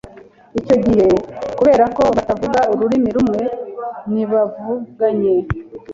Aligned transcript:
icyo 0.59 0.75
gihe 0.85 1.07
kubera 1.57 1.85
ko 1.95 2.03
batavuga 2.17 2.59
ururimi 2.73 3.09
rumwe 3.15 3.41
ntibavuganye 4.11 5.33